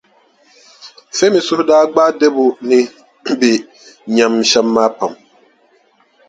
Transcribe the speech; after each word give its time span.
Femi 1.17 1.39
suhu 1.47 1.63
daa 1.69 1.83
gbaai 1.91 2.13
Debo 2.19 2.45
ni 2.69 2.79
be 3.39 3.51
nyam 4.15 4.33
shɛm 4.49 4.67
maa 4.75 4.89
pam. 4.97 5.11